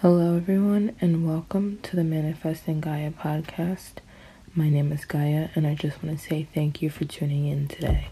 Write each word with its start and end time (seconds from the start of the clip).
Hello, 0.00 0.36
everyone, 0.36 0.94
and 1.00 1.26
welcome 1.26 1.80
to 1.82 1.96
the 1.96 2.04
Manifesting 2.04 2.80
Gaia 2.80 3.10
podcast. 3.10 3.94
My 4.54 4.68
name 4.68 4.92
is 4.92 5.04
Gaia, 5.04 5.48
and 5.56 5.66
I 5.66 5.74
just 5.74 6.00
want 6.04 6.16
to 6.16 6.24
say 6.24 6.46
thank 6.54 6.80
you 6.80 6.88
for 6.88 7.04
tuning 7.04 7.48
in 7.48 7.66
today. 7.66 8.06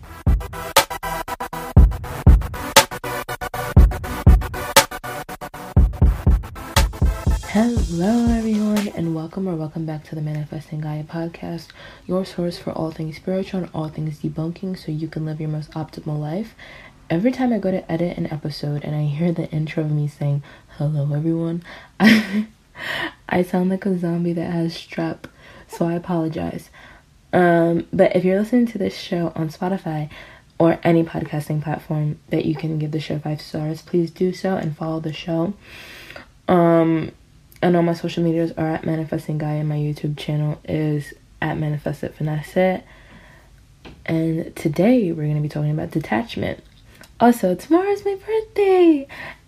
Hello, 7.51 8.35
everyone, 8.37 8.89
and 8.89 9.15
welcome 9.15 9.47
or 9.47 9.55
welcome 9.55 9.87
back 9.87 10.03
to 10.09 10.17
the 10.17 10.21
Manifesting 10.21 10.81
Gaia 10.81 11.05
podcast, 11.05 11.69
your 12.05 12.25
source 12.25 12.59
for 12.59 12.73
all 12.73 12.91
things 12.91 13.15
spiritual 13.15 13.61
and 13.61 13.71
all 13.73 13.89
things 13.89 14.19
debunking 14.19 14.77
so 14.77 14.91
you 14.91 15.07
can 15.07 15.25
live 15.25 15.41
your 15.41 15.51
most 15.51 15.71
optimal 15.71 16.19
life. 16.19 16.57
Every 17.09 17.31
time 17.31 17.53
I 17.53 17.59
go 17.59 17.71
to 17.71 17.89
edit 17.89 18.19
an 18.19 18.27
episode 18.33 18.83
and 18.83 18.97
I 18.97 19.05
hear 19.05 19.31
the 19.31 19.49
intro 19.53 19.85
of 19.85 19.93
me 19.93 20.09
saying, 20.09 20.43
Hello, 20.79 21.11
everyone. 21.15 21.63
I 21.99 23.43
sound 23.45 23.71
like 23.71 23.87
a 23.87 23.99
zombie 23.99 24.35
that 24.35 24.51
has 24.51 24.75
strep, 24.75 25.21
so 25.69 25.87
I 25.87 25.95
apologize. 25.95 26.69
Um, 27.33 27.87
but 27.95 28.15
if 28.15 28.27
you're 28.27 28.39
listening 28.39 28.67
to 28.67 28.77
this 28.77 28.95
show 28.95 29.33
on 29.35 29.49
Spotify 29.49 30.11
or 30.59 30.79
any 30.83 31.03
podcasting 31.03 31.63
platform 31.63 32.19
that 32.29 32.45
you 32.45 32.55
can 32.55 32.79
give 32.79 32.91
the 32.91 33.01
show 33.01 33.19
five 33.19 33.41
stars, 33.41 33.81
please 33.81 34.11
do 34.11 34.35
so 34.35 34.55
and 34.57 34.77
follow 34.77 35.01
the 35.01 35.15
show. 35.15 35.55
Um, 36.47 37.13
and 37.63 37.75
all 37.75 37.83
my 37.83 37.95
social 37.95 38.23
medias 38.23 38.53
are 38.59 38.69
at 38.69 38.85
Manifesting 38.85 39.39
Gaia, 39.39 39.61
and 39.61 39.71
My 39.71 39.77
YouTube 39.77 40.19
channel 40.19 40.61
is 40.69 41.15
at 41.41 41.57
Manifest 41.57 42.05
It 42.05 42.15
Finesse 42.17 42.55
It. 42.55 42.85
And 44.05 44.55
today 44.55 45.11
we're 45.11 45.25
going 45.25 45.37
to 45.37 45.41
be 45.41 45.49
talking 45.49 45.71
about 45.71 45.91
detachment. 45.91 46.63
Also, 47.19 47.55
tomorrow's 47.55 48.05
my 48.05 48.17
birthday. 48.17 49.07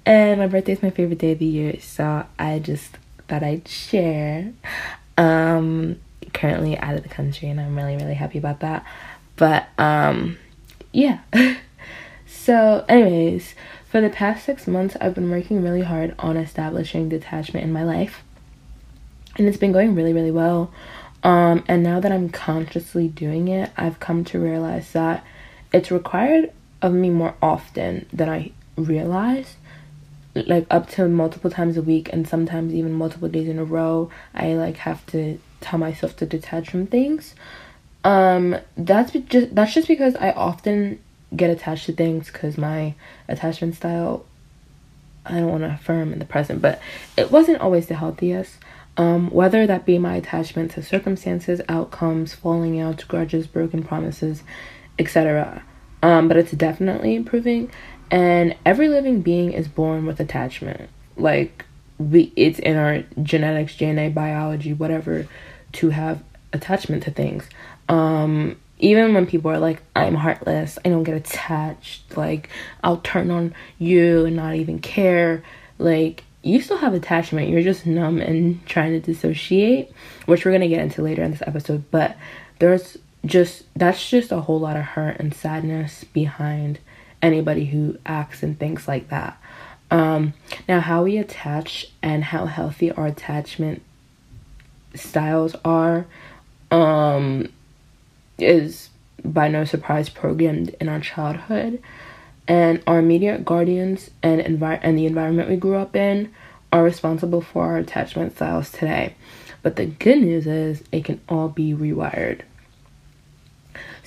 And 0.09 0.41
my 0.41 0.47
birthday 0.47 0.73
is 0.73 0.83
my 0.83 0.89
favorite 0.89 1.19
day 1.19 1.33
of 1.33 1.39
the 1.39 1.45
year, 1.45 1.79
so 1.81 2.25
I 2.39 2.61
just 2.61 2.97
thought 3.29 3.43
I'd 3.43 3.69
share. 3.69 4.55
Um, 5.19 6.01
currently 6.33 6.79
out 6.79 6.95
of 6.95 7.03
the 7.03 7.11
country, 7.11 7.51
and 7.51 7.61
I'm 7.61 7.77
really, 7.77 7.95
really 7.95 8.15
happy 8.15 8.39
about 8.39 8.61
that. 8.61 8.87
But 9.37 9.69
um, 9.77 10.39
yeah. 10.93 11.19
so, 12.27 12.87
anyways, 12.89 13.55
for 13.87 14.01
the 14.01 14.09
past 14.09 14.47
six 14.47 14.67
months, 14.67 14.97
I've 14.99 15.15
been 15.15 15.31
working 15.31 15.63
really 15.63 15.83
hard 15.83 16.15
on 16.19 16.39
establishing 16.39 17.11
detachment 17.11 17.65
in 17.65 17.73
my 17.75 17.85
life, 17.85 18.23
and 19.37 19.47
it's 19.47 19.59
been 19.59 19.73
going 19.73 19.95
really, 19.95 20.15
really 20.15 20.31
well. 20.31 20.73
Um, 21.23 21.65
and 21.69 21.83
now 21.83 22.01
that 22.01 22.13
I'm 22.13 22.31
consciously 22.31 23.09
doing 23.09 23.49
it, 23.49 23.73
I've 23.77 24.01
come 24.01 24.25
to 24.25 24.39
realize 24.39 24.91
that 24.93 25.23
it's 25.71 25.91
required 25.91 26.51
of 26.81 26.95
me 26.95 27.11
more 27.11 27.35
often 27.43 28.07
than 28.11 28.31
I 28.31 28.53
realized 28.75 29.57
like 30.47 30.67
up 30.71 30.89
to 30.91 31.09
multiple 31.09 31.51
times 31.51 31.77
a 31.77 31.83
week 31.83 32.11
and 32.13 32.29
sometimes 32.29 32.73
even 32.73 32.93
multiple 32.93 33.29
days 33.29 33.49
in 33.49 33.59
a 33.59 33.65
row 33.65 34.11
i 34.35 34.55
like 34.55 34.77
have 34.77 35.05
to 35.07 35.39
tell 35.61 35.79
myself 35.79 36.17
to 36.17 36.27
detach 36.27 36.71
from 36.71 36.87
things. 36.87 37.35
Um 38.05 38.57
that's 38.77 39.13
just 39.13 39.55
that's 39.55 39.75
just 39.75 39.89
because 39.89 40.15
i 40.17 40.31
often 40.31 41.01
get 41.35 41.51
attached 41.51 41.87
to 41.87 41.93
things 41.93 42.31
because 42.31 42.57
my 42.57 42.95
attachment 43.27 43.75
style 43.75 44.25
i 45.27 45.33
don't 45.33 45.51
want 45.51 45.63
to 45.63 45.71
affirm 45.71 46.13
in 46.13 46.19
the 46.19 46.25
present 46.25 46.63
but 46.63 46.81
it 47.17 47.31
wasn't 47.31 47.61
always 47.61 47.87
the 47.87 47.97
healthiest. 47.97 48.57
Um 48.97 49.31
whether 49.31 49.67
that 49.67 49.85
be 49.85 49.99
my 49.99 50.17
attachment 50.17 50.71
to 50.73 50.83
circumstances 50.83 51.61
outcomes 51.69 52.35
falling 52.35 52.81
out 52.81 53.05
grudges 53.09 53.47
broken 53.47 53.83
promises 53.83 54.45
etc 54.99 55.63
um 56.03 56.29
but 56.29 56.37
it's 56.37 56.53
definitely 56.53 57.17
improving 57.17 57.71
and 58.11 58.57
every 58.65 58.89
living 58.89 59.23
being 59.23 59.53
is 59.53 59.69
born 59.69 60.07
with 60.07 60.21
attachment. 60.21 60.89
Like 61.17 61.65
we 61.99 62.33
it's 62.37 62.59
in 62.59 62.77
our 62.77 63.03
genetics, 63.23 63.77
DNA, 63.77 64.13
biology, 64.13 64.73
whatever 64.73 65.27
to 65.73 65.91
have 65.91 66.23
attachment 66.53 67.03
to 67.05 67.11
things. 67.11 67.49
Um 67.89 68.57
even 68.81 69.13
when 69.13 69.27
people 69.27 69.51
are 69.51 69.59
like 69.59 69.83
I'm 69.97 70.15
heartless, 70.15 70.79
I 70.85 70.89
don't 70.89 71.03
get 71.03 71.17
attached, 71.17 72.17
like 72.17 72.49
I'll 72.85 72.99
turn 72.99 73.31
on 73.31 73.55
you 73.79 74.25
and 74.25 74.37
not 74.37 74.55
even 74.55 74.79
care. 74.79 75.43
Like 75.79 76.25
you 76.43 76.61
still 76.61 76.79
have 76.79 76.95
attachment. 76.95 77.51
You're 77.51 77.63
just 77.63 77.87
numb 77.87 78.21
and 78.21 78.65
trying 78.67 78.93
to 78.93 79.01
dissociate, 79.01 79.93
which 80.27 80.45
we're 80.45 80.53
going 80.53 80.63
to 80.63 80.69
get 80.69 80.81
into 80.81 81.03
later 81.03 81.23
in 81.23 81.33
this 81.33 81.43
episode, 81.47 81.85
but 81.91 82.17
there's 82.59 82.97
just 83.27 83.65
that's 83.75 84.09
just 84.09 84.33
a 84.33 84.41
whole 84.41 84.61
lot 84.61 84.77
of 84.77 84.83
hurt 84.83 85.19
and 85.19 85.35
sadness 85.35 86.05
behind 86.05 86.79
anybody 87.23 87.67
who 87.67 87.99
acts 88.07 88.43
and 88.43 88.59
thinks 88.59 88.89
like 88.89 89.09
that. 89.09 89.41
Um, 89.91 90.35
now, 90.69 90.81
how 90.81 91.05
we 91.05 91.17
attach 91.17 91.87
and 92.03 92.25
how 92.25 92.47
healthy 92.47 92.91
our 92.93 93.07
attachment 93.07 93.83
styles 94.95 95.57
are 95.65 96.07
um, 96.71 97.53
is 98.39 98.91
by 99.25 99.49
no 99.49 99.65
surprise 99.65 100.09
programmed 100.09 100.75
in 100.81 100.89
our 100.89 101.01
childhood. 101.01 101.83
And 102.47 102.83
our 102.87 102.99
immediate 102.99 103.45
guardians 103.45 104.11
and, 104.23 104.41
envi- 104.41 104.81
and 104.83 104.97
the 104.97 105.07
environment 105.07 105.51
we 105.51 105.57
grew 105.57 105.77
up 105.77 105.95
in 105.95 106.33
are 106.73 106.83
responsible 106.83 107.41
for 107.41 107.65
our 107.65 107.77
attachment 107.79 108.37
styles 108.37 108.71
today. 108.71 109.15
But 109.63 109.77
the 109.77 109.87
good 109.87 110.19
news 110.19 110.47
is 110.47 110.83
it 110.93 111.05
can 111.05 111.21
all 111.29 111.49
be 111.49 111.75
rewired. 111.75 112.43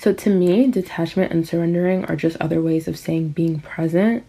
So 0.02 0.12
to 0.12 0.30
me, 0.30 0.66
detachment 0.66 1.30
and 1.30 1.46
surrendering 1.46 2.06
are 2.06 2.16
just 2.16 2.36
other 2.38 2.60
ways 2.60 2.88
of 2.88 2.98
saying 2.98 3.28
being 3.28 3.60
present. 3.60 4.24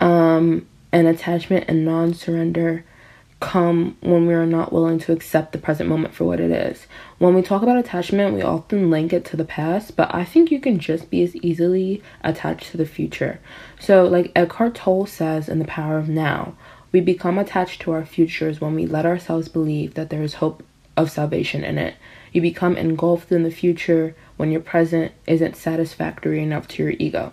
Um, 0.00 0.66
and 0.90 1.06
attachment 1.06 1.66
and 1.68 1.84
non 1.84 2.14
surrender 2.14 2.84
come 3.38 3.96
when 4.00 4.26
we 4.26 4.34
are 4.34 4.44
not 4.44 4.72
willing 4.72 4.98
to 4.98 5.12
accept 5.12 5.52
the 5.52 5.58
present 5.58 5.88
moment 5.88 6.14
for 6.14 6.24
what 6.24 6.40
it 6.40 6.50
is. 6.50 6.88
When 7.18 7.32
we 7.32 7.42
talk 7.42 7.62
about 7.62 7.78
attachment, 7.78 8.34
we 8.34 8.42
often 8.42 8.90
link 8.90 9.12
it 9.12 9.24
to 9.26 9.36
the 9.36 9.44
past, 9.44 9.94
but 9.94 10.12
I 10.12 10.24
think 10.24 10.50
you 10.50 10.58
can 10.58 10.80
just 10.80 11.10
be 11.10 11.22
as 11.22 11.36
easily 11.36 12.02
attached 12.24 12.72
to 12.72 12.76
the 12.76 12.84
future. 12.84 13.38
So, 13.78 14.08
like 14.08 14.32
Eckhart 14.34 14.74
Tolle 14.74 15.06
says 15.06 15.48
in 15.48 15.60
The 15.60 15.64
Power 15.64 15.96
of 15.96 16.08
Now, 16.08 16.56
we 16.90 17.00
become 17.00 17.38
attached 17.38 17.82
to 17.82 17.92
our 17.92 18.04
futures 18.04 18.60
when 18.60 18.74
we 18.74 18.84
let 18.84 19.06
ourselves 19.06 19.48
believe 19.48 19.94
that 19.94 20.10
there 20.10 20.24
is 20.24 20.34
hope 20.34 20.64
of 20.96 21.12
salvation 21.12 21.62
in 21.62 21.78
it. 21.78 21.94
You 22.32 22.40
become 22.40 22.76
engulfed 22.76 23.30
in 23.30 23.44
the 23.44 23.52
future 23.52 24.16
when 24.36 24.50
your 24.50 24.60
present 24.60 25.12
isn't 25.26 25.56
satisfactory 25.56 26.42
enough 26.42 26.68
to 26.68 26.82
your 26.82 26.92
ego. 26.98 27.32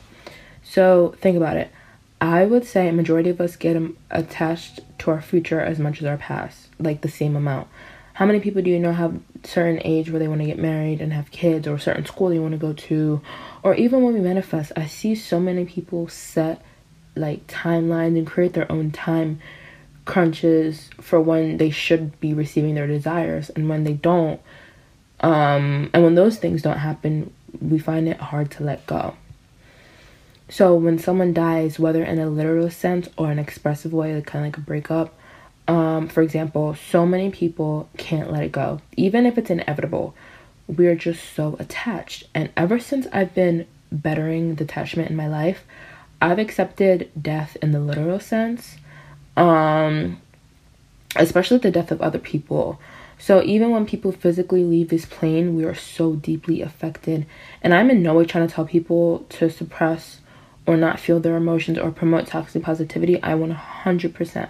So 0.63 1.15
think 1.19 1.37
about 1.37 1.57
it. 1.57 1.71
I 2.19 2.45
would 2.45 2.65
say 2.65 2.87
a 2.87 2.93
majority 2.93 3.31
of 3.31 3.41
us 3.41 3.55
get 3.55 3.81
attached 4.11 4.79
to 4.99 5.11
our 5.11 5.21
future 5.21 5.59
as 5.59 5.79
much 5.79 5.99
as 5.99 6.05
our 6.05 6.17
past, 6.17 6.67
like 6.79 7.01
the 7.01 7.09
same 7.09 7.35
amount. 7.35 7.67
How 8.13 8.25
many 8.27 8.39
people 8.39 8.61
do 8.61 8.69
you 8.69 8.77
know 8.77 8.93
have 8.93 9.19
certain 9.43 9.81
age 9.83 10.11
where 10.11 10.19
they 10.19 10.27
want 10.27 10.41
to 10.41 10.45
get 10.45 10.59
married 10.59 11.01
and 11.01 11.11
have 11.13 11.31
kids, 11.31 11.67
or 11.67 11.75
a 11.75 11.79
certain 11.79 12.05
school 12.05 12.29
they 12.29 12.37
want 12.37 12.51
to 12.51 12.59
go 12.59 12.73
to, 12.73 13.21
or 13.63 13.73
even 13.73 14.03
when 14.03 14.13
we 14.13 14.19
manifest? 14.19 14.71
I 14.75 14.85
see 14.85 15.15
so 15.15 15.39
many 15.39 15.65
people 15.65 16.07
set 16.07 16.61
like 17.15 17.47
timelines 17.47 18.17
and 18.17 18.27
create 18.27 18.53
their 18.53 18.71
own 18.71 18.91
time 18.91 19.39
crunches 20.05 20.89
for 20.99 21.19
when 21.19 21.57
they 21.57 21.69
should 21.71 22.19
be 22.19 22.33
receiving 22.33 22.75
their 22.75 22.85
desires, 22.85 23.49
and 23.49 23.67
when 23.67 23.83
they 23.83 23.93
don't, 23.93 24.39
um, 25.21 25.89
and 25.93 26.03
when 26.03 26.15
those 26.15 26.37
things 26.37 26.61
don't 26.61 26.77
happen, 26.77 27.33
we 27.61 27.79
find 27.79 28.07
it 28.07 28.17
hard 28.17 28.51
to 28.51 28.63
let 28.63 28.85
go. 28.87 29.15
So 30.49 30.75
when 30.75 30.99
someone 30.99 31.33
dies, 31.33 31.79
whether 31.79 32.03
in 32.03 32.19
a 32.19 32.29
literal 32.29 32.69
sense 32.69 33.07
or 33.17 33.31
an 33.31 33.39
expressive 33.39 33.93
way, 33.93 34.13
like 34.13 34.25
kind 34.25 34.45
of 34.45 34.51
like 34.51 34.57
a 34.57 34.61
breakup, 34.61 35.17
um, 35.67 36.09
for 36.09 36.21
example, 36.21 36.75
so 36.75 37.05
many 37.05 37.29
people 37.29 37.87
can't 37.97 38.31
let 38.31 38.43
it 38.43 38.51
go, 38.51 38.81
even 38.97 39.25
if 39.25 39.37
it's 39.37 39.49
inevitable. 39.49 40.13
We're 40.67 40.95
just 40.95 41.33
so 41.33 41.55
attached. 41.59 42.25
And 42.33 42.49
ever 42.57 42.79
since 42.79 43.07
I've 43.13 43.33
been 43.33 43.65
bettering 43.91 44.55
detachment 44.55 45.09
in 45.09 45.15
my 45.15 45.27
life, 45.27 45.63
I've 46.21 46.39
accepted 46.39 47.09
death 47.19 47.55
in 47.61 47.71
the 47.71 47.79
literal 47.79 48.19
sense, 48.19 48.77
um, 49.37 50.21
especially 51.15 51.59
the 51.59 51.71
death 51.71 51.91
of 51.91 52.01
other 52.01 52.19
people. 52.19 52.79
So 53.21 53.43
even 53.43 53.69
when 53.69 53.85
people 53.85 54.11
physically 54.11 54.63
leave 54.63 54.89
this 54.89 55.05
plane, 55.05 55.55
we 55.55 55.63
are 55.63 55.75
so 55.75 56.15
deeply 56.15 56.63
affected. 56.63 57.27
And 57.61 57.71
I'm 57.71 57.91
in 57.91 58.01
no 58.01 58.15
way 58.15 58.25
trying 58.25 58.47
to 58.47 58.53
tell 58.53 58.65
people 58.65 59.27
to 59.29 59.47
suppress 59.47 60.21
or 60.65 60.75
not 60.75 60.99
feel 60.99 61.19
their 61.19 61.37
emotions 61.37 61.77
or 61.77 61.91
promote 61.91 62.25
toxic 62.25 62.63
positivity. 62.63 63.21
I 63.21 63.33
100% 63.33 64.49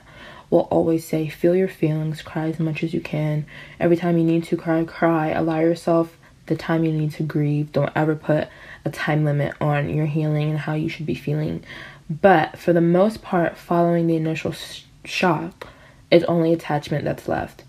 will 0.49 0.69
always 0.71 1.05
say 1.05 1.27
feel 1.27 1.53
your 1.53 1.67
feelings, 1.67 2.21
cry 2.21 2.47
as 2.47 2.61
much 2.61 2.81
as 2.81 2.93
you 2.93 3.01
can. 3.01 3.45
Every 3.77 3.97
time 3.97 4.17
you 4.17 4.23
need 4.23 4.45
to 4.45 4.55
cry, 4.55 4.85
cry. 4.85 5.31
Allow 5.31 5.59
yourself 5.59 6.17
the 6.45 6.55
time 6.55 6.85
you 6.85 6.93
need 6.93 7.11
to 7.11 7.23
grieve. 7.23 7.73
Don't 7.73 7.91
ever 7.93 8.15
put 8.15 8.47
a 8.85 8.89
time 8.89 9.25
limit 9.25 9.53
on 9.59 9.89
your 9.89 10.05
healing 10.05 10.49
and 10.49 10.59
how 10.59 10.75
you 10.75 10.87
should 10.87 11.05
be 11.05 11.13
feeling. 11.13 11.61
But 12.09 12.57
for 12.57 12.71
the 12.71 12.79
most 12.79 13.21
part, 13.21 13.57
following 13.57 14.07
the 14.07 14.15
initial 14.15 14.53
sh- 14.53 14.83
shock 15.03 15.67
is 16.09 16.23
only 16.23 16.53
attachment 16.53 17.03
that's 17.03 17.27
left. 17.27 17.65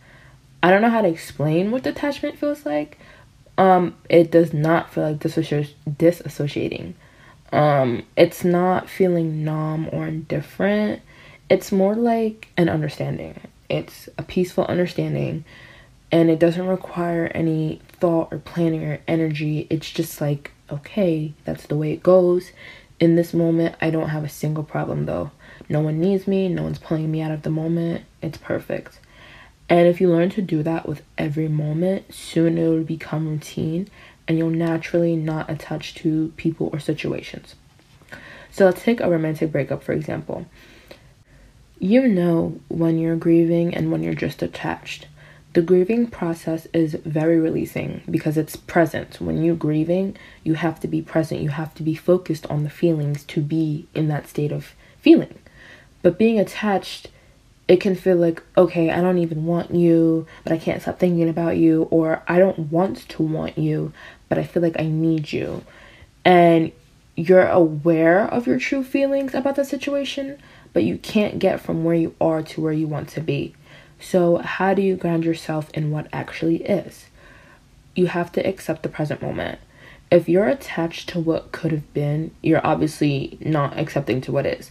I 0.62 0.70
don't 0.70 0.82
know 0.82 0.90
how 0.90 1.02
to 1.02 1.08
explain 1.08 1.70
what 1.70 1.82
detachment 1.82 2.38
feels 2.38 2.64
like. 2.64 2.98
Um, 3.58 3.96
it 4.08 4.30
does 4.30 4.52
not 4.52 4.92
feel 4.92 5.04
like 5.04 5.18
disassoci- 5.18 5.74
disassociating. 5.88 6.94
Um, 7.52 8.04
it's 8.16 8.44
not 8.44 8.88
feeling 8.88 9.44
numb 9.44 9.88
or 9.92 10.06
indifferent. 10.06 11.02
It's 11.50 11.70
more 11.70 11.94
like 11.94 12.48
an 12.56 12.68
understanding. 12.68 13.38
It's 13.68 14.08
a 14.16 14.22
peaceful 14.22 14.64
understanding 14.64 15.44
and 16.10 16.30
it 16.30 16.38
doesn't 16.38 16.66
require 16.66 17.30
any 17.34 17.80
thought 17.88 18.28
or 18.30 18.38
planning 18.38 18.84
or 18.84 19.00
energy. 19.08 19.66
It's 19.70 19.90
just 19.90 20.20
like, 20.20 20.52
okay, 20.70 21.32
that's 21.44 21.66
the 21.66 21.76
way 21.76 21.92
it 21.92 22.02
goes. 22.02 22.52
In 23.00 23.16
this 23.16 23.34
moment, 23.34 23.74
I 23.80 23.90
don't 23.90 24.10
have 24.10 24.22
a 24.22 24.28
single 24.28 24.62
problem 24.62 25.06
though. 25.06 25.30
No 25.68 25.80
one 25.80 26.00
needs 26.00 26.26
me, 26.26 26.48
no 26.48 26.62
one's 26.62 26.78
pulling 26.78 27.10
me 27.10 27.22
out 27.22 27.32
of 27.32 27.42
the 27.42 27.50
moment. 27.50 28.04
It's 28.20 28.38
perfect. 28.38 29.00
And 29.68 29.86
if 29.86 30.00
you 30.00 30.10
learn 30.10 30.30
to 30.30 30.42
do 30.42 30.62
that 30.62 30.86
with 30.86 31.02
every 31.16 31.48
moment, 31.48 32.12
soon 32.12 32.58
it 32.58 32.68
will 32.68 32.82
become 32.82 33.28
routine 33.28 33.88
and 34.28 34.38
you'll 34.38 34.50
naturally 34.50 35.16
not 35.16 35.50
attach 35.50 35.94
to 35.96 36.32
people 36.36 36.70
or 36.72 36.78
situations. 36.78 37.54
So 38.50 38.66
let's 38.66 38.82
take 38.82 39.00
a 39.00 39.10
romantic 39.10 39.50
breakup 39.50 39.82
for 39.82 39.92
example. 39.92 40.46
You 41.78 42.06
know 42.06 42.60
when 42.68 42.98
you're 42.98 43.16
grieving 43.16 43.74
and 43.74 43.90
when 43.90 44.02
you're 44.02 44.14
just 44.14 44.42
attached. 44.42 45.08
The 45.54 45.62
grieving 45.62 46.06
process 46.06 46.66
is 46.72 46.94
very 47.04 47.38
releasing 47.38 48.02
because 48.10 48.38
it's 48.38 48.56
present. 48.56 49.20
When 49.20 49.42
you're 49.42 49.54
grieving, 49.54 50.16
you 50.44 50.54
have 50.54 50.80
to 50.80 50.88
be 50.88 51.02
present. 51.02 51.42
You 51.42 51.50
have 51.50 51.74
to 51.74 51.82
be 51.82 51.94
focused 51.94 52.46
on 52.46 52.64
the 52.64 52.70
feelings 52.70 53.24
to 53.24 53.40
be 53.42 53.86
in 53.94 54.08
that 54.08 54.28
state 54.28 54.52
of 54.52 54.74
feeling. 55.00 55.38
But 56.00 56.18
being 56.18 56.38
attached, 56.38 57.08
it 57.68 57.80
can 57.80 57.94
feel 57.94 58.16
like, 58.16 58.42
okay, 58.56 58.90
I 58.90 59.00
don't 59.00 59.18
even 59.18 59.46
want 59.46 59.74
you, 59.74 60.26
but 60.44 60.52
I 60.52 60.58
can't 60.58 60.82
stop 60.82 60.98
thinking 60.98 61.28
about 61.28 61.56
you, 61.56 61.84
or 61.90 62.22
I 62.26 62.38
don't 62.38 62.70
want 62.70 63.08
to 63.10 63.22
want 63.22 63.56
you, 63.56 63.92
but 64.28 64.38
I 64.38 64.44
feel 64.44 64.62
like 64.62 64.78
I 64.78 64.86
need 64.86 65.32
you. 65.32 65.64
And 66.24 66.72
you're 67.16 67.46
aware 67.46 68.26
of 68.26 68.46
your 68.46 68.58
true 68.58 68.82
feelings 68.82 69.34
about 69.34 69.56
the 69.56 69.64
situation, 69.64 70.38
but 70.72 70.84
you 70.84 70.98
can't 70.98 71.38
get 71.38 71.60
from 71.60 71.84
where 71.84 71.94
you 71.94 72.14
are 72.20 72.42
to 72.42 72.60
where 72.60 72.72
you 72.72 72.86
want 72.86 73.08
to 73.10 73.20
be. 73.20 73.54
So, 74.00 74.38
how 74.38 74.74
do 74.74 74.82
you 74.82 74.96
ground 74.96 75.24
yourself 75.24 75.70
in 75.70 75.90
what 75.90 76.08
actually 76.12 76.64
is? 76.64 77.06
You 77.94 78.06
have 78.06 78.32
to 78.32 78.46
accept 78.46 78.82
the 78.82 78.88
present 78.88 79.22
moment. 79.22 79.60
If 80.10 80.28
you're 80.28 80.48
attached 80.48 81.08
to 81.10 81.20
what 81.20 81.52
could 81.52 81.70
have 81.70 81.94
been, 81.94 82.32
you're 82.42 82.66
obviously 82.66 83.38
not 83.40 83.78
accepting 83.78 84.20
to 84.22 84.32
what 84.32 84.46
is. 84.46 84.70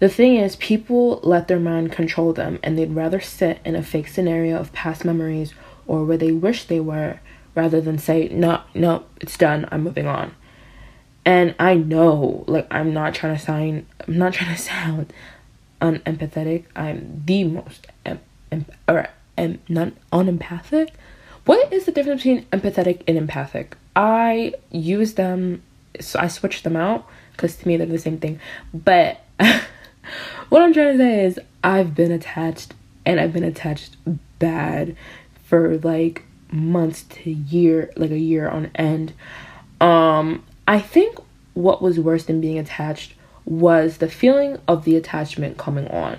The 0.00 0.08
thing 0.08 0.36
is, 0.36 0.56
people 0.56 1.20
let 1.22 1.48
their 1.48 1.58
mind 1.58 1.92
control 1.92 2.32
them 2.32 2.60
and 2.62 2.78
they'd 2.78 2.94
rather 2.94 3.20
sit 3.20 3.60
in 3.64 3.74
a 3.74 3.82
fake 3.82 4.08
scenario 4.08 4.56
of 4.56 4.72
past 4.72 5.04
memories 5.04 5.54
or 5.86 6.04
where 6.04 6.16
they 6.16 6.32
wish 6.32 6.64
they 6.64 6.80
were 6.80 7.20
rather 7.54 7.80
than 7.80 7.98
say, 7.98 8.28
no, 8.28 8.62
no, 8.74 9.04
it's 9.20 9.36
done, 9.36 9.68
I'm 9.72 9.82
moving 9.82 10.06
on. 10.06 10.34
And 11.24 11.54
I 11.58 11.74
know, 11.74 12.44
like, 12.46 12.66
I'm 12.70 12.94
not 12.94 13.14
trying 13.14 13.36
to 13.36 13.42
sound, 13.42 13.86
I'm 14.06 14.18
not 14.18 14.34
trying 14.34 14.54
to 14.54 14.62
sound 14.62 15.12
unempathetic. 15.80 16.64
I'm 16.76 17.22
the 17.24 17.44
most, 17.44 17.86
em, 18.06 18.20
em, 18.52 18.66
or 18.86 19.08
am 19.36 19.58
not 19.68 19.92
unempathic. 20.12 20.94
What 21.44 21.72
is 21.72 21.86
the 21.86 21.92
difference 21.92 22.22
between 22.22 22.44
empathetic 22.46 23.02
and 23.08 23.16
empathic? 23.16 23.76
I 23.96 24.54
use 24.70 25.14
them, 25.14 25.62
so 26.00 26.18
I 26.20 26.28
switch 26.28 26.62
them 26.62 26.76
out 26.76 27.06
because 27.32 27.56
to 27.56 27.68
me 27.68 27.76
they're 27.76 27.86
the 27.86 27.98
same 27.98 28.18
thing. 28.18 28.40
But 28.72 29.24
what 30.48 30.62
I'm 30.62 30.72
trying 30.72 30.92
to 30.92 30.98
say 30.98 31.24
is, 31.24 31.40
I've 31.62 31.94
been 31.94 32.12
attached 32.12 32.74
and 33.04 33.18
I've 33.20 33.32
been 33.32 33.44
attached 33.44 33.96
bad 34.38 34.96
for 35.44 35.78
like 35.78 36.24
months 36.50 37.02
to 37.02 37.30
year, 37.30 37.90
like 37.96 38.10
a 38.10 38.18
year 38.18 38.48
on 38.48 38.70
end. 38.74 39.12
Um, 39.80 40.44
I 40.66 40.80
think 40.80 41.18
what 41.54 41.82
was 41.82 41.98
worse 41.98 42.24
than 42.24 42.40
being 42.40 42.58
attached 42.58 43.14
was 43.44 43.98
the 43.98 44.08
feeling 44.08 44.58
of 44.68 44.84
the 44.84 44.96
attachment 44.96 45.56
coming 45.58 45.88
on. 45.88 46.18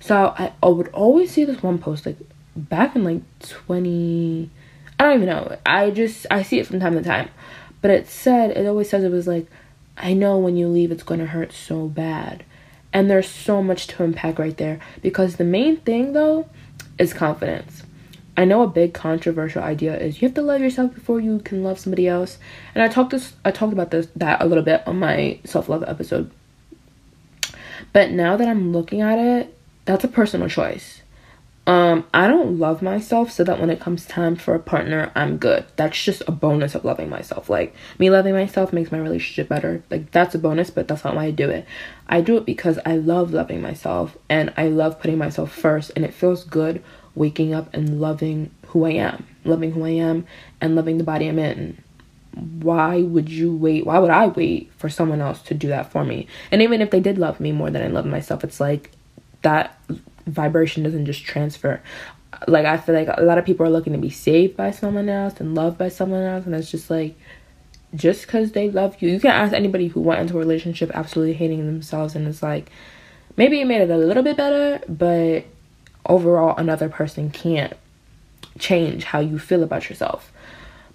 So 0.00 0.34
I, 0.36 0.52
I 0.62 0.68
would 0.68 0.88
always 0.88 1.30
see 1.30 1.44
this 1.44 1.62
one 1.62 1.78
post 1.78 2.06
like 2.06 2.16
back 2.56 2.96
in 2.96 3.04
like 3.04 3.22
20 3.40 4.50
I 4.98 5.02
don't 5.04 5.22
even 5.22 5.28
know. 5.28 5.56
I 5.64 5.90
just 5.90 6.26
I 6.30 6.42
see 6.42 6.58
it 6.58 6.66
from 6.66 6.80
time 6.80 6.94
to 6.94 7.02
time. 7.02 7.30
But 7.80 7.90
it 7.90 8.08
said 8.08 8.50
it 8.50 8.66
always 8.66 8.90
says 8.90 9.04
it 9.04 9.10
was 9.10 9.26
like 9.26 9.46
I 9.96 10.14
know 10.14 10.38
when 10.38 10.56
you 10.56 10.68
leave 10.68 10.90
it's 10.90 11.02
going 11.02 11.20
to 11.20 11.26
hurt 11.26 11.52
so 11.52 11.86
bad. 11.86 12.44
And 12.92 13.10
there's 13.10 13.28
so 13.28 13.62
much 13.62 13.86
to 13.88 14.02
unpack 14.02 14.38
right 14.38 14.56
there 14.56 14.80
because 15.02 15.36
the 15.36 15.44
main 15.44 15.76
thing 15.78 16.12
though 16.12 16.48
is 16.98 17.12
confidence. 17.12 17.84
I 18.36 18.44
know 18.44 18.62
a 18.62 18.68
big 18.68 18.94
controversial 18.94 19.62
idea 19.62 19.96
is 19.98 20.22
you 20.22 20.28
have 20.28 20.34
to 20.34 20.42
love 20.42 20.60
yourself 20.60 20.94
before 20.94 21.20
you 21.20 21.40
can 21.40 21.62
love 21.62 21.78
somebody 21.78 22.08
else. 22.08 22.38
And 22.74 22.82
I 22.82 22.88
talked 22.88 23.10
this 23.10 23.34
I 23.44 23.50
talked 23.50 23.72
about 23.72 23.90
this 23.90 24.08
that 24.16 24.40
a 24.40 24.46
little 24.46 24.64
bit 24.64 24.82
on 24.86 24.98
my 24.98 25.40
self-love 25.44 25.84
episode. 25.86 26.30
But 27.92 28.10
now 28.10 28.36
that 28.36 28.48
I'm 28.48 28.72
looking 28.72 29.00
at 29.00 29.18
it, 29.18 29.56
that's 29.84 30.04
a 30.04 30.08
personal 30.08 30.48
choice. 30.48 30.99
Um, 31.70 32.04
I 32.12 32.26
don't 32.26 32.58
love 32.58 32.82
myself 32.82 33.30
so 33.30 33.44
that 33.44 33.60
when 33.60 33.70
it 33.70 33.78
comes 33.78 34.04
time 34.04 34.34
for 34.34 34.56
a 34.56 34.58
partner, 34.58 35.12
I'm 35.14 35.36
good. 35.36 35.66
That's 35.76 36.02
just 36.02 36.20
a 36.26 36.32
bonus 36.32 36.74
of 36.74 36.84
loving 36.84 37.08
myself. 37.08 37.48
Like 37.48 37.76
me 37.96 38.10
loving 38.10 38.34
myself 38.34 38.72
makes 38.72 38.90
my 38.90 38.98
relationship 38.98 39.48
better. 39.48 39.84
Like 39.88 40.10
that's 40.10 40.34
a 40.34 40.40
bonus, 40.40 40.70
but 40.70 40.88
that's 40.88 41.04
not 41.04 41.14
why 41.14 41.26
I 41.26 41.30
do 41.30 41.48
it. 41.48 41.64
I 42.08 42.22
do 42.22 42.36
it 42.36 42.44
because 42.44 42.80
I 42.84 42.96
love 42.96 43.32
loving 43.32 43.60
myself 43.60 44.18
and 44.28 44.52
I 44.56 44.66
love 44.66 44.98
putting 44.98 45.16
myself 45.16 45.52
first 45.52 45.92
and 45.94 46.04
it 46.04 46.12
feels 46.12 46.42
good 46.42 46.82
waking 47.14 47.54
up 47.54 47.72
and 47.72 48.00
loving 48.00 48.50
who 48.66 48.84
I 48.84 48.94
am, 48.94 49.24
loving 49.44 49.70
who 49.70 49.84
I 49.84 49.90
am, 49.90 50.26
and 50.60 50.74
loving 50.74 50.98
the 50.98 51.04
body 51.04 51.28
I'm 51.28 51.38
in. 51.38 51.80
Why 52.34 53.00
would 53.02 53.28
you 53.28 53.54
wait? 53.54 53.86
Why 53.86 54.00
would 54.00 54.10
I 54.10 54.26
wait 54.26 54.72
for 54.76 54.88
someone 54.88 55.20
else 55.20 55.40
to 55.42 55.54
do 55.54 55.68
that 55.68 55.92
for 55.92 56.04
me? 56.04 56.26
And 56.50 56.62
even 56.62 56.80
if 56.80 56.90
they 56.90 56.98
did 56.98 57.16
love 57.16 57.38
me 57.38 57.52
more 57.52 57.70
than 57.70 57.82
I 57.82 57.86
love 57.86 58.06
myself, 58.06 58.42
it's 58.42 58.58
like 58.58 58.90
that 59.42 59.78
vibration 60.26 60.82
doesn't 60.82 61.06
just 61.06 61.24
transfer. 61.24 61.80
Like, 62.46 62.64
I 62.64 62.76
feel 62.76 62.94
like 62.94 63.08
a 63.08 63.22
lot 63.22 63.38
of 63.38 63.44
people 63.44 63.66
are 63.66 63.70
looking 63.70 63.92
to 63.92 63.98
be 63.98 64.10
saved 64.10 64.56
by 64.56 64.70
someone 64.70 65.08
else 65.08 65.40
and 65.40 65.54
loved 65.54 65.78
by 65.78 65.88
someone 65.88 66.22
else, 66.22 66.46
and 66.46 66.54
it's 66.54 66.70
just 66.70 66.90
like, 66.90 67.18
just 67.94 68.26
because 68.26 68.52
they 68.52 68.70
love 68.70 68.96
you, 69.00 69.10
you 69.10 69.20
can 69.20 69.32
ask 69.32 69.52
anybody 69.52 69.88
who 69.88 70.00
went 70.00 70.20
into 70.20 70.36
a 70.36 70.38
relationship 70.38 70.90
absolutely 70.94 71.34
hating 71.34 71.66
themselves, 71.66 72.14
and 72.14 72.26
it's 72.28 72.42
like, 72.42 72.70
maybe 73.36 73.60
it 73.60 73.66
made 73.66 73.80
it 73.80 73.90
a 73.90 73.96
little 73.96 74.22
bit 74.22 74.36
better, 74.36 74.80
but 74.88 75.44
overall 76.06 76.56
another 76.56 76.88
person 76.88 77.30
can't 77.30 77.74
change 78.58 79.04
how 79.04 79.20
you 79.20 79.38
feel 79.38 79.62
about 79.62 79.88
yourself. 79.88 80.32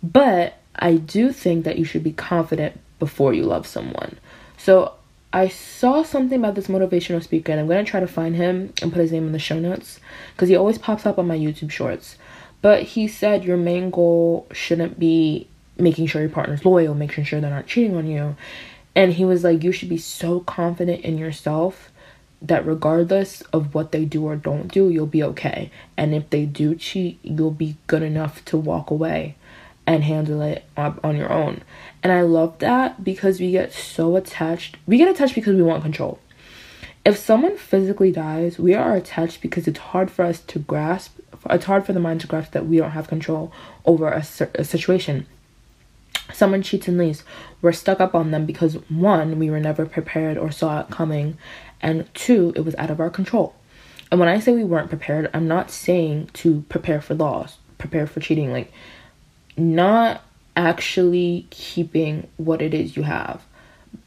But 0.01 0.57
I 0.75 0.95
do 0.95 1.31
think 1.31 1.65
that 1.65 1.77
you 1.77 1.85
should 1.85 2.03
be 2.03 2.11
confident 2.11 2.79
before 2.99 3.33
you 3.33 3.43
love 3.43 3.67
someone. 3.67 4.17
So 4.57 4.93
I 5.35 5.49
saw 5.49 6.01
something 6.03 6.39
about 6.39 6.55
this 6.55 6.67
motivational 6.67 7.21
speaker, 7.21 7.51
and 7.51 7.59
I'm 7.59 7.67
gonna 7.67 7.83
try 7.83 7.99
to 7.99 8.07
find 8.07 8.37
him 8.37 8.71
and 8.81 8.93
put 8.93 9.01
his 9.01 9.11
name 9.11 9.27
in 9.27 9.33
the 9.33 9.37
show 9.37 9.59
notes 9.59 9.99
because 10.31 10.47
he 10.47 10.55
always 10.55 10.77
pops 10.77 11.05
up 11.05 11.19
on 11.19 11.27
my 11.27 11.37
YouTube 11.37 11.71
shorts. 11.71 12.15
But 12.61 12.83
he 12.83 13.09
said 13.09 13.43
your 13.43 13.57
main 13.57 13.89
goal 13.89 14.47
shouldn't 14.53 14.97
be 14.97 15.49
making 15.77 16.07
sure 16.07 16.21
your 16.21 16.29
partner's 16.29 16.63
loyal, 16.63 16.95
making 16.95 17.25
sure 17.25 17.41
they're 17.41 17.49
not 17.49 17.67
cheating 17.67 17.97
on 17.97 18.07
you. 18.07 18.37
And 18.95 19.11
he 19.11 19.25
was 19.25 19.43
like, 19.43 19.61
you 19.61 19.73
should 19.73 19.89
be 19.89 19.97
so 19.97 20.39
confident 20.39 21.03
in 21.03 21.17
yourself 21.17 21.91
that 22.41 22.65
regardless 22.65 23.41
of 23.51 23.73
what 23.75 23.91
they 23.91 24.05
do 24.05 24.23
or 24.25 24.37
don't 24.37 24.71
do, 24.71 24.89
you'll 24.89 25.05
be 25.05 25.21
okay. 25.21 25.69
And 25.97 26.15
if 26.15 26.29
they 26.29 26.45
do 26.45 26.75
cheat, 26.75 27.19
you'll 27.23 27.51
be 27.51 27.75
good 27.87 28.03
enough 28.03 28.45
to 28.45 28.57
walk 28.57 28.89
away 28.89 29.35
and 29.87 30.03
handle 30.03 30.41
it 30.41 30.65
on 30.77 31.15
your 31.15 31.31
own. 31.31 31.61
And 32.01 32.11
I 32.11 32.21
love 32.21 32.59
that 32.59 33.03
because 33.03 33.39
we 33.39 33.51
get 33.51 33.73
so 33.73 34.15
attached. 34.15 34.77
We 34.85 34.97
get 34.97 35.07
attached 35.07 35.35
because 35.35 35.55
we 35.55 35.61
want 35.61 35.83
control. 35.83 36.19
If 37.05 37.17
someone 37.17 37.57
physically 37.57 38.11
dies, 38.11 38.57
we 38.57 38.73
are 38.73 38.95
attached 38.95 39.41
because 39.41 39.67
it's 39.67 39.77
hard 39.77 40.09
for 40.09 40.25
us 40.25 40.39
to 40.41 40.59
grasp. 40.59 41.19
It's 41.49 41.65
hard 41.65 41.85
for 41.85 41.93
the 41.93 41.99
mind 41.99 42.21
to 42.21 42.27
grasp 42.27 42.53
that 42.53 42.65
we 42.65 42.77
don't 42.77 42.91
have 42.91 43.07
control 43.07 43.53
over 43.85 44.07
a, 44.07 44.25
a 44.55 44.63
situation. 44.63 45.27
Someone 46.33 46.63
cheats 46.63 46.87
and 46.87 46.97
leaves. 46.97 47.23
We're 47.61 47.71
stuck 47.71 47.99
up 47.99 48.15
on 48.15 48.31
them 48.31 48.47
because 48.47 48.75
one, 48.89 49.37
we 49.37 49.51
were 49.51 49.59
never 49.59 49.85
prepared 49.85 50.37
or 50.39 50.49
saw 50.49 50.81
it 50.81 50.89
coming, 50.89 51.37
and 51.79 52.11
two, 52.15 52.51
it 52.55 52.61
was 52.61 52.73
out 52.75 52.89
of 52.89 52.99
our 52.99 53.11
control. 53.11 53.53
And 54.11 54.19
when 54.19 54.29
I 54.29 54.39
say 54.39 54.53
we 54.53 54.63
weren't 54.63 54.89
prepared, 54.89 55.29
I'm 55.33 55.47
not 55.47 55.69
saying 55.69 56.31
to 56.33 56.61
prepare 56.69 57.01
for 57.01 57.13
loss, 57.13 57.57
prepare 57.77 58.07
for 58.07 58.19
cheating, 58.19 58.51
like 58.51 58.71
not 59.57 60.21
actually 60.55 61.47
keeping 61.49 62.27
what 62.37 62.61
it 62.61 62.73
is 62.73 62.95
you 62.95 63.03
have, 63.03 63.41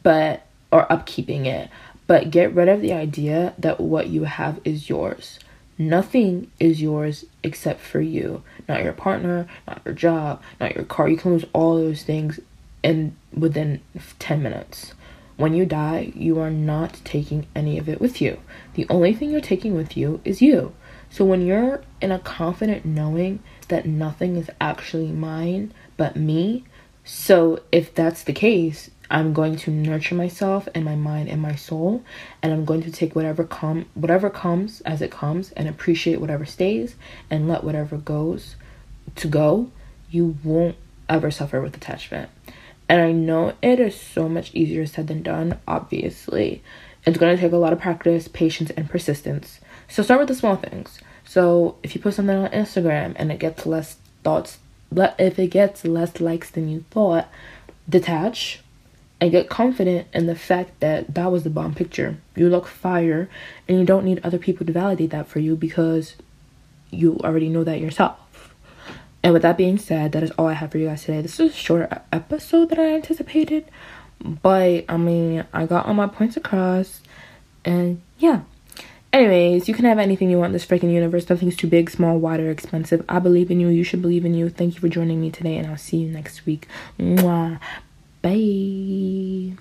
but 0.03 0.47
or 0.71 0.87
upkeeping 0.87 1.47
it, 1.47 1.71
but 2.07 2.31
get 2.31 2.55
rid 2.55 2.69
of 2.69 2.81
the 2.81 2.93
idea 2.93 3.55
that 3.59 3.81
what 3.81 4.09
you 4.09 4.25
have 4.25 4.61
is 4.65 4.89
yours. 4.89 5.39
Nothing 5.79 6.51
is 6.59 6.83
yours 6.83 7.25
except 7.43 7.81
for 7.81 8.01
you. 8.01 8.43
Not 8.69 8.83
your 8.83 8.93
partner, 8.93 9.47
not 9.67 9.83
your 9.85 9.95
job, 9.95 10.43
not 10.61 10.75
your 10.75 10.85
car. 10.85 11.09
You 11.09 11.17
can 11.17 11.33
lose 11.33 11.45
all 11.53 11.77
those 11.77 12.03
things 12.03 12.41
in 12.83 13.17
within 13.33 13.81
10 14.19 14.43
minutes. 14.43 14.95
When 15.37 15.55
you 15.55 15.65
die, 15.67 16.13
you 16.17 16.41
are 16.41 16.51
not 16.51 17.01
taking 17.05 17.47
any 17.55 17.79
of 17.79 17.89
it 17.89 18.01
with 18.01 18.21
you. 18.21 18.41
The 18.75 18.87
only 18.91 19.15
thing 19.15 19.31
you're 19.31 19.41
taking 19.41 19.77
with 19.77 19.97
you 19.97 20.21
is 20.25 20.43
you. 20.43 20.75
So 21.11 21.25
when 21.25 21.47
you're 21.47 21.83
in 22.01 22.11
a 22.11 22.19
confident 22.19 22.85
knowing 22.85 23.39
that 23.69 23.87
nothing 23.87 24.37
is 24.37 24.51
actually 24.61 25.09
mine 25.09 25.73
but 25.97 26.17
me, 26.17 26.65
so 27.05 27.61
if 27.73 27.95
that's 27.95 28.23
the 28.23 28.33
case, 28.33 28.91
I'm 29.11 29.33
going 29.33 29.57
to 29.57 29.71
nurture 29.71 30.15
myself 30.15 30.69
and 30.75 30.85
my 30.85 30.95
mind 30.95 31.31
and 31.31 31.41
my 31.41 31.55
soul, 31.55 32.05
and 32.43 32.53
I'm 32.53 32.67
going 32.67 32.83
to 32.83 32.93
take 32.93 33.17
whatever 33.17 33.45
come 33.45 33.87
whatever 33.95 34.29
comes 34.29 34.83
as 34.83 35.01
it 35.01 35.11
comes 35.11 35.51
and 35.53 35.67
appreciate 35.67 36.21
whatever 36.21 36.45
stays 36.45 36.97
and 37.31 37.49
let 37.49 37.65
whatever 37.65 37.97
goes 37.97 38.57
to 39.17 39.27
go. 39.27 39.71
You 40.11 40.37
won't 40.45 40.77
ever 41.09 41.31
suffer 41.31 41.63
with 41.63 41.77
attachment. 41.77 42.29
And 42.89 43.01
I 43.01 43.13
know 43.13 43.55
it 43.63 43.81
is 43.81 43.99
so 43.99 44.29
much 44.29 44.55
easier 44.55 44.87
said 44.87 45.09
than 45.09 45.23
done, 45.23 45.59
obviously. 45.67 46.63
It's 47.07 47.19
going 47.19 47.35
to 47.35 47.41
take 47.41 47.53
a 47.53 47.57
lot 47.57 47.73
of 47.73 47.81
practice, 47.81 48.29
patience, 48.29 48.71
and 48.71 48.89
persistence. 48.89 49.61
So 49.89 50.03
start 50.03 50.21
with 50.21 50.29
the 50.29 50.35
small 50.35 50.57
things. 50.57 50.99
So 51.29 51.77
if 51.83 51.95
you 51.95 52.01
put 52.01 52.15
something 52.15 52.35
on 52.35 52.51
Instagram 52.53 53.13
and 53.17 53.31
it 53.31 53.39
gets 53.39 53.67
less 53.67 53.99
thoughts, 54.25 54.61
if 54.91 55.39
it 55.39 55.49
gets 55.49 55.85
less 55.85 56.23
likes 56.23 56.51
than 56.51 56.71
you 56.71 56.87
thought, 56.91 57.29
detach 57.87 58.61
and 59.21 59.31
get 59.31 59.51
confident 59.51 60.09
in 60.15 60.25
the 60.25 60.35
fact 60.35 60.81
that 60.81 61.15
that 61.15 61.31
was 61.31 61.45
the 61.45 61.51
bomb 61.51 61.75
picture. 61.75 62.17
You 62.35 62.49
look 62.49 62.67
fire 62.67 63.29
and 63.69 63.79
you 63.79 63.85
don't 63.85 64.07
need 64.07 64.25
other 64.25 64.39
people 64.39 64.65
to 64.65 64.73
validate 64.73 65.11
that 65.11 65.29
for 65.29 65.39
you 65.39 65.55
because 65.55 66.17
you 66.91 67.19
already 67.19 67.51
know 67.51 67.63
that 67.63 67.79
yourself. 67.79 68.55
And 69.23 69.35
with 69.35 69.43
that 69.43 69.59
being 69.59 69.77
said, 69.77 70.13
that 70.13 70.23
is 70.23 70.31
all 70.31 70.47
I 70.47 70.55
have 70.55 70.73
for 70.73 70.79
you 70.79 70.87
guys 70.87 71.05
today. 71.05 71.21
This 71.21 71.39
is 71.39 71.53
a 71.53 71.55
shorter 71.55 72.01
episode 72.11 72.71
than 72.71 72.81
I 72.81 72.95
anticipated, 72.95 73.67
but 74.19 74.87
I 74.89 74.97
mean, 74.97 75.45
I 75.53 75.67
got 75.67 75.85
all 75.85 75.95
my 75.95 76.07
points 76.07 76.39
across, 76.39 77.03
and 77.67 78.01
yeah. 78.19 78.41
Anyways, 79.13 79.69
you 79.69 79.75
can 79.75 79.87
have 79.87 79.99
anything 79.99 80.31
you 80.31 80.39
want 80.39 80.51
in 80.51 80.53
this 80.53 80.67
freaking 80.67 80.93
universe. 80.93 81.29
Nothing's 81.29 81.57
too 81.57 81.67
big, 81.67 81.89
small, 81.91 82.19
wide, 82.19 82.41
or 82.41 82.51
expensive. 82.51 83.05
I 83.09 83.19
believe 83.19 83.51
in 83.51 83.59
you. 83.59 83.69
You 83.69 83.83
should 83.83 84.03
believe 84.03 84.25
in 84.25 84.35
you. 84.35 84.51
Thank 84.51 84.75
you 84.75 84.81
for 84.81 84.89
joining 84.89 85.21
me 85.21 85.31
today, 85.31 85.57
and 85.57 85.67
I'll 85.67 85.79
see 85.79 85.97
you 85.97 86.09
next 86.09 86.45
week. 86.45 86.69
Mwah. 86.99 87.59
Bye. 88.21 89.57